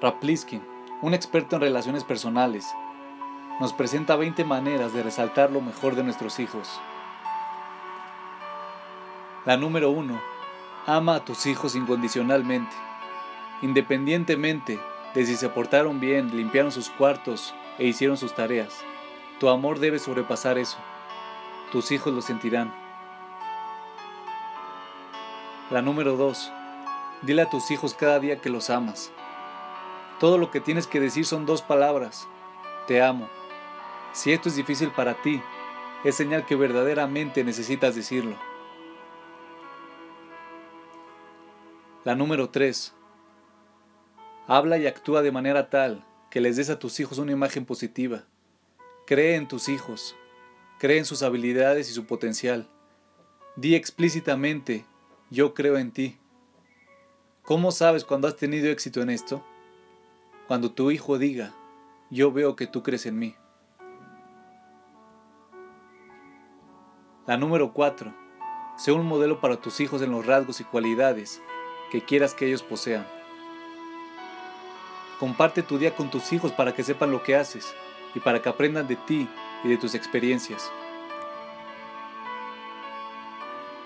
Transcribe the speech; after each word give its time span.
Rapliskin, 0.00 0.62
un 1.02 1.14
experto 1.14 1.56
en 1.56 1.62
relaciones 1.62 2.04
personales, 2.04 2.66
nos 3.60 3.72
presenta 3.72 4.16
20 4.16 4.44
maneras 4.44 4.92
de 4.92 5.02
resaltar 5.02 5.52
lo 5.52 5.60
mejor 5.60 5.94
de 5.94 6.02
nuestros 6.02 6.40
hijos. 6.40 6.80
La 9.46 9.56
número 9.56 9.90
1. 9.90 10.20
Ama 10.86 11.14
a 11.14 11.24
tus 11.24 11.46
hijos 11.46 11.76
incondicionalmente, 11.76 12.74
independientemente 13.62 14.80
de 15.14 15.26
si 15.26 15.36
se 15.36 15.48
portaron 15.48 16.00
bien, 16.00 16.36
limpiaron 16.36 16.72
sus 16.72 16.90
cuartos 16.90 17.54
e 17.78 17.86
hicieron 17.86 18.16
sus 18.16 18.34
tareas. 18.34 18.84
Tu 19.38 19.48
amor 19.48 19.78
debe 19.78 20.00
sobrepasar 20.00 20.58
eso. 20.58 20.78
Tus 21.70 21.92
hijos 21.92 22.12
lo 22.12 22.20
sentirán. 22.20 22.74
La 25.70 25.82
número 25.82 26.16
2. 26.16 26.52
Dile 27.22 27.42
a 27.42 27.50
tus 27.50 27.70
hijos 27.70 27.94
cada 27.94 28.18
día 28.18 28.40
que 28.40 28.50
los 28.50 28.70
amas. 28.70 29.12
Todo 30.24 30.38
lo 30.38 30.50
que 30.50 30.62
tienes 30.62 30.86
que 30.86 31.00
decir 31.00 31.26
son 31.26 31.44
dos 31.44 31.60
palabras. 31.60 32.26
Te 32.86 33.02
amo. 33.02 33.28
Si 34.14 34.32
esto 34.32 34.48
es 34.48 34.56
difícil 34.56 34.90
para 34.90 35.20
ti, 35.20 35.42
es 36.02 36.14
señal 36.14 36.46
que 36.46 36.56
verdaderamente 36.56 37.44
necesitas 37.44 37.94
decirlo. 37.94 38.34
La 42.04 42.14
número 42.14 42.48
3. 42.48 42.94
Habla 44.46 44.78
y 44.78 44.86
actúa 44.86 45.20
de 45.20 45.30
manera 45.30 45.68
tal 45.68 46.06
que 46.30 46.40
les 46.40 46.56
des 46.56 46.70
a 46.70 46.78
tus 46.78 47.00
hijos 47.00 47.18
una 47.18 47.32
imagen 47.32 47.66
positiva. 47.66 48.24
Cree 49.06 49.34
en 49.34 49.46
tus 49.46 49.68
hijos. 49.68 50.16
Cree 50.78 50.96
en 50.96 51.04
sus 51.04 51.22
habilidades 51.22 51.90
y 51.90 51.92
su 51.92 52.06
potencial. 52.06 52.66
Di 53.56 53.74
explícitamente, 53.74 54.86
yo 55.28 55.52
creo 55.52 55.76
en 55.76 55.92
ti. 55.92 56.16
¿Cómo 57.42 57.72
sabes 57.72 58.06
cuando 58.06 58.26
has 58.26 58.36
tenido 58.36 58.70
éxito 58.70 59.02
en 59.02 59.10
esto? 59.10 59.44
Cuando 60.46 60.70
tu 60.72 60.90
hijo 60.90 61.16
diga, 61.16 61.54
yo 62.10 62.30
veo 62.30 62.54
que 62.54 62.66
tú 62.66 62.82
crees 62.82 63.06
en 63.06 63.18
mí. 63.18 63.34
La 67.26 67.38
número 67.38 67.72
4. 67.72 68.12
Sé 68.76 68.92
un 68.92 69.06
modelo 69.06 69.40
para 69.40 69.56
tus 69.56 69.80
hijos 69.80 70.02
en 70.02 70.10
los 70.10 70.26
rasgos 70.26 70.60
y 70.60 70.64
cualidades 70.64 71.40
que 71.90 72.02
quieras 72.02 72.34
que 72.34 72.46
ellos 72.46 72.62
posean. 72.62 73.06
Comparte 75.18 75.62
tu 75.62 75.78
día 75.78 75.94
con 75.94 76.10
tus 76.10 76.30
hijos 76.34 76.52
para 76.52 76.74
que 76.74 76.82
sepan 76.82 77.10
lo 77.10 77.22
que 77.22 77.36
haces 77.36 77.74
y 78.14 78.20
para 78.20 78.42
que 78.42 78.50
aprendan 78.50 78.86
de 78.86 78.96
ti 78.96 79.26
y 79.62 79.68
de 79.68 79.78
tus 79.78 79.94
experiencias. 79.94 80.70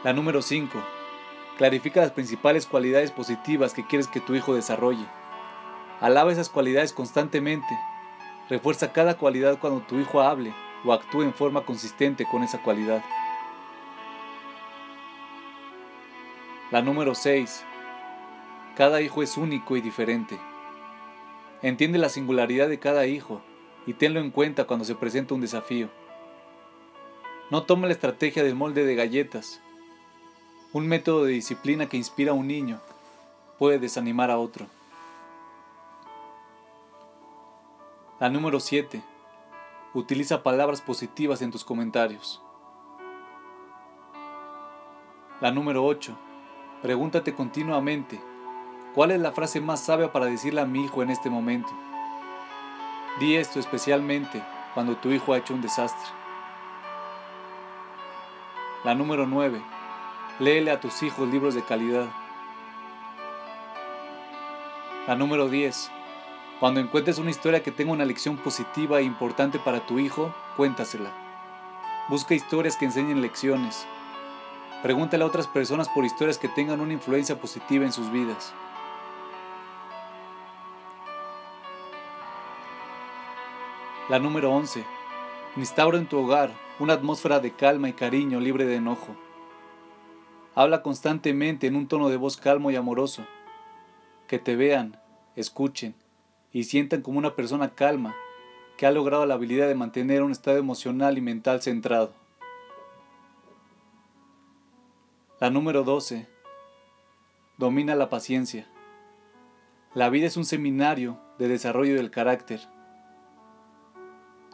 La 0.02 0.12
número 0.12 0.42
5. 0.42 0.76
Clarifica 1.56 2.00
las 2.00 2.10
principales 2.10 2.66
cualidades 2.66 3.12
positivas 3.12 3.74
que 3.74 3.86
quieres 3.86 4.08
que 4.08 4.20
tu 4.20 4.34
hijo 4.34 4.56
desarrolle. 4.56 5.06
Alaba 6.00 6.30
esas 6.30 6.48
cualidades 6.48 6.92
constantemente. 6.92 7.78
Refuerza 8.48 8.92
cada 8.92 9.16
cualidad 9.18 9.58
cuando 9.58 9.80
tu 9.80 9.98
hijo 9.98 10.20
hable 10.20 10.54
o 10.84 10.92
actúe 10.92 11.22
en 11.22 11.34
forma 11.34 11.64
consistente 11.64 12.24
con 12.30 12.44
esa 12.44 12.62
cualidad. 12.62 13.02
La 16.70 16.82
número 16.82 17.16
6. 17.16 17.64
Cada 18.76 19.00
hijo 19.00 19.24
es 19.24 19.36
único 19.36 19.76
y 19.76 19.80
diferente. 19.80 20.38
Entiende 21.62 21.98
la 21.98 22.08
singularidad 22.08 22.68
de 22.68 22.78
cada 22.78 23.06
hijo 23.06 23.40
y 23.86 23.94
tenlo 23.94 24.20
en 24.20 24.30
cuenta 24.30 24.66
cuando 24.66 24.84
se 24.84 24.94
presenta 24.94 25.34
un 25.34 25.40
desafío. 25.40 25.88
No 27.50 27.64
tome 27.64 27.88
la 27.88 27.94
estrategia 27.94 28.44
del 28.44 28.54
molde 28.54 28.84
de 28.84 28.94
galletas. 28.94 29.60
Un 30.72 30.86
método 30.86 31.24
de 31.24 31.32
disciplina 31.32 31.88
que 31.88 31.96
inspira 31.96 32.30
a 32.30 32.34
un 32.34 32.46
niño 32.46 32.80
puede 33.58 33.80
desanimar 33.80 34.30
a 34.30 34.38
otro. 34.38 34.66
La 38.20 38.28
número 38.28 38.60
7. 38.60 39.02
Utiliza 39.94 40.42
palabras 40.42 40.80
positivas 40.80 41.42
en 41.42 41.50
tus 41.50 41.64
comentarios. 41.64 42.42
La 45.40 45.52
número 45.52 45.84
8. 45.84 46.16
Pregúntate 46.82 47.34
continuamente 47.34 48.20
¿Cuál 48.98 49.12
es 49.12 49.20
la 49.20 49.30
frase 49.30 49.60
más 49.60 49.84
sabia 49.84 50.10
para 50.10 50.26
decirle 50.26 50.60
a 50.60 50.66
mi 50.66 50.84
hijo 50.84 51.04
en 51.04 51.10
este 51.10 51.30
momento? 51.30 51.68
Di 53.20 53.36
esto 53.36 53.60
especialmente 53.60 54.42
cuando 54.74 54.96
tu 54.96 55.10
hijo 55.10 55.32
ha 55.32 55.38
hecho 55.38 55.54
un 55.54 55.60
desastre. 55.60 56.10
La 58.82 58.96
número 58.96 59.26
9. 59.26 59.62
Léele 60.40 60.72
a 60.72 60.80
tus 60.80 61.02
hijos 61.04 61.28
libros 61.28 61.54
de 61.54 61.62
calidad. 61.62 62.08
La 65.06 65.14
número 65.14 65.48
10. 65.48 65.92
Cuando 66.60 66.80
encuentres 66.80 67.18
una 67.18 67.30
historia 67.30 67.62
que 67.62 67.70
tenga 67.70 67.92
una 67.92 68.04
lección 68.04 68.36
positiva 68.36 68.98
e 68.98 69.04
importante 69.04 69.60
para 69.60 69.86
tu 69.86 70.00
hijo, 70.00 70.34
cuéntasela. 70.56 71.12
Busca 72.08 72.34
historias 72.34 72.76
que 72.76 72.84
enseñen 72.84 73.22
lecciones. 73.22 73.86
Pregúntale 74.82 75.22
a 75.22 75.28
otras 75.28 75.46
personas 75.46 75.88
por 75.88 76.04
historias 76.04 76.36
que 76.36 76.48
tengan 76.48 76.80
una 76.80 76.92
influencia 76.92 77.40
positiva 77.40 77.84
en 77.84 77.92
sus 77.92 78.10
vidas. 78.10 78.52
La 84.08 84.18
número 84.18 84.50
11. 84.50 84.84
Instaura 85.54 85.96
en 85.96 86.08
tu 86.08 86.18
hogar 86.18 86.50
una 86.80 86.94
atmósfera 86.94 87.38
de 87.38 87.52
calma 87.52 87.88
y 87.88 87.92
cariño 87.92 88.40
libre 88.40 88.64
de 88.64 88.76
enojo. 88.76 89.14
Habla 90.56 90.82
constantemente 90.82 91.68
en 91.68 91.76
un 91.76 91.86
tono 91.86 92.08
de 92.08 92.16
voz 92.16 92.36
calmo 92.36 92.72
y 92.72 92.76
amoroso. 92.76 93.24
Que 94.26 94.40
te 94.40 94.56
vean, 94.56 95.00
escuchen 95.36 95.94
y 96.52 96.64
sientan 96.64 97.02
como 97.02 97.18
una 97.18 97.34
persona 97.34 97.74
calma 97.74 98.14
que 98.76 98.86
ha 98.86 98.90
logrado 98.90 99.26
la 99.26 99.34
habilidad 99.34 99.68
de 99.68 99.74
mantener 99.74 100.22
un 100.22 100.32
estado 100.32 100.58
emocional 100.58 101.18
y 101.18 101.20
mental 101.20 101.62
centrado. 101.62 102.12
La 105.40 105.50
número 105.50 105.84
12. 105.84 106.26
Domina 107.56 107.94
la 107.94 108.08
paciencia. 108.08 108.66
La 109.94 110.10
vida 110.10 110.26
es 110.26 110.36
un 110.36 110.44
seminario 110.44 111.18
de 111.38 111.48
desarrollo 111.48 111.94
del 111.94 112.10
carácter 112.10 112.60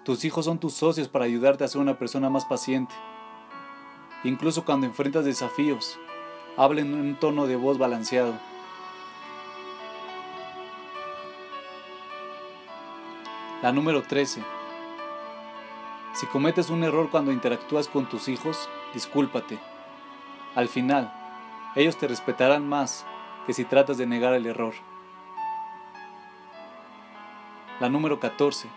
tus 0.05 0.27
hijos 0.27 0.45
son 0.45 0.59
tus 0.59 0.75
socios 0.75 1.09
para 1.09 1.25
ayudarte 1.25 1.65
a 1.65 1.69
ser 1.69 1.81
una 1.81 1.99
persona 1.99 2.29
más 2.29 2.45
paciente. 2.45 2.95
Incluso 4.23 4.67
cuando 4.67 4.87
enfrentas 4.87 5.25
desafíos, 5.25 5.99
hablen 6.59 6.93
en 6.93 7.01
un 7.01 7.15
tono 7.19 7.47
de 7.47 7.57
voz 7.57 7.79
balanceado. 7.79 8.35
La 13.65 13.73
número 13.73 14.03
13. 14.03 14.43
Si 16.13 16.27
cometes 16.27 16.69
un 16.69 16.85
error 16.85 17.09
cuando 17.09 17.33
interactúas 17.33 17.89
con 17.89 18.07
tus 18.07 18.29
hijos, 18.29 18.69
discúlpate. 18.93 19.59
Al 20.55 20.69
final, 20.69 21.11
ellos 21.75 21.97
te 21.97 22.07
respetarán 22.07 22.69
más 22.69 23.07
que 23.47 23.55
si 23.55 23.65
tratas 23.65 23.97
de 23.97 24.05
negar 24.05 24.35
el 24.35 24.45
error. 24.45 24.75
La 27.81 27.89
número 27.89 28.21
14. 28.21 28.69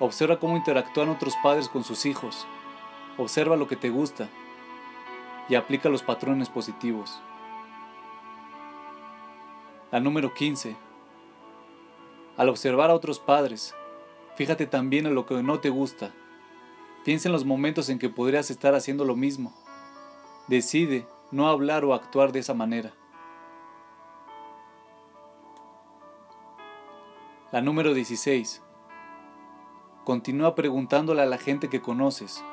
Observa 0.00 0.40
cómo 0.40 0.56
interactúan 0.56 1.08
otros 1.08 1.36
padres 1.40 1.68
con 1.68 1.84
sus 1.84 2.04
hijos. 2.04 2.48
Observa 3.16 3.54
lo 3.54 3.68
que 3.68 3.76
te 3.76 3.90
gusta 3.90 4.28
y 5.48 5.54
aplica 5.54 5.88
los 5.88 6.02
patrones 6.02 6.48
positivos. 6.48 7.22
La 9.92 10.00
número 10.00 10.34
15. 10.34 10.76
Al 12.36 12.48
observar 12.48 12.90
a 12.90 12.94
otros 12.94 13.20
padres, 13.20 13.72
fíjate 14.36 14.66
también 14.66 15.06
en 15.06 15.14
lo 15.14 15.26
que 15.26 15.42
no 15.42 15.60
te 15.60 15.70
gusta. 15.70 16.12
Piensa 17.04 17.28
en 17.28 17.32
los 17.32 17.44
momentos 17.44 17.88
en 17.88 17.98
que 17.98 18.08
podrías 18.08 18.50
estar 18.50 18.74
haciendo 18.74 19.04
lo 19.04 19.16
mismo. 19.16 19.52
Decide 20.48 21.06
no 21.30 21.48
hablar 21.48 21.84
o 21.84 21.94
actuar 21.94 22.32
de 22.32 22.40
esa 22.40 22.54
manera. 22.54 22.92
La 27.52 27.60
número 27.60 27.94
16. 27.94 28.62
Continúa 30.04 30.54
preguntándole 30.54 31.22
a 31.22 31.26
la 31.26 31.38
gente 31.38 31.68
que 31.68 31.80
conoces 31.80 32.44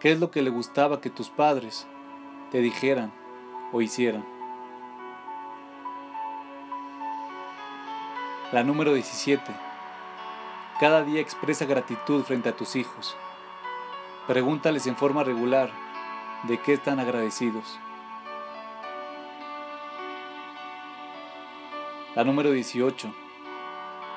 qué 0.00 0.12
es 0.12 0.20
lo 0.20 0.30
que 0.30 0.42
le 0.42 0.50
gustaba 0.50 1.00
que 1.00 1.10
tus 1.10 1.30
padres 1.30 1.86
te 2.50 2.60
dijeran 2.60 3.12
o 3.72 3.80
hicieran. 3.80 4.24
La 8.52 8.62
número 8.62 8.94
17. 8.94 9.65
Cada 10.78 11.02
día 11.02 11.20
expresa 11.20 11.64
gratitud 11.64 12.22
frente 12.22 12.50
a 12.50 12.56
tus 12.56 12.76
hijos. 12.76 13.16
Pregúntales 14.26 14.86
en 14.86 14.96
forma 14.96 15.24
regular 15.24 15.70
de 16.42 16.58
qué 16.60 16.74
están 16.74 17.00
agradecidos. 17.00 17.78
La 22.14 22.24
número 22.24 22.50
18 22.50 23.14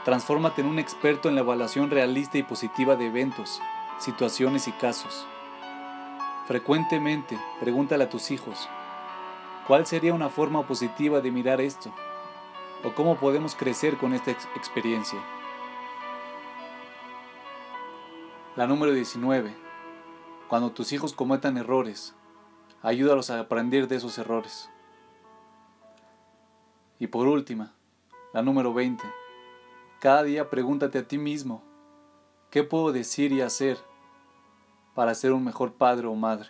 Transfórmate 0.04 0.62
en 0.62 0.68
un 0.68 0.80
experto 0.80 1.30
en 1.30 1.36
la 1.36 1.42
evaluación 1.42 1.90
realista 1.90 2.38
y 2.38 2.44
positiva 2.44 2.96
de 2.96 3.08
eventos, 3.08 3.62
situaciones 4.00 4.68
y 4.68 4.72
casos. 4.74 5.26
Frecuentemente 6.48 7.40
pregúntale 7.60 8.06
a 8.06 8.10
tus 8.10 8.32
hijos, 8.32 8.68
¿cuál 9.68 9.86
sería 9.86 10.14
una 10.14 10.30
forma 10.30 10.64
positiva 10.64 11.22
de 11.22 11.32
mirar 11.32 11.62
esto? 11.62 11.94
o 12.84 12.94
cómo 12.94 13.18
podemos 13.18 13.56
crecer 13.56 13.98
con 13.98 14.14
esta 14.14 14.32
experiencia. 14.32 15.20
La 18.60 18.68
número 18.68 18.92
19. 18.92 19.56
Cuando 20.50 20.72
tus 20.74 20.92
hijos 20.92 21.14
cometan 21.14 21.56
errores, 21.56 22.14
ayúdalos 22.82 23.30
a 23.30 23.40
aprender 23.40 23.88
de 23.88 23.96
esos 23.96 24.18
errores. 24.18 24.70
Y 27.00 27.08
por 27.08 27.30
última, 27.30 27.72
la 28.34 28.42
número 28.42 28.74
20. 28.74 29.02
Cada 30.02 30.24
día 30.24 30.50
pregúntate 30.50 30.98
a 30.98 31.08
ti 31.08 31.18
mismo, 31.18 31.64
¿qué 32.50 32.66
puedo 32.66 32.92
decir 32.92 33.32
y 33.32 33.40
hacer 33.40 33.78
para 34.94 35.16
ser 35.16 35.32
un 35.32 35.46
mejor 35.46 35.76
padre 35.76 36.08
o 36.08 36.16
madre? 36.16 36.50